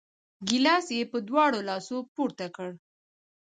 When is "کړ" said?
2.55-2.69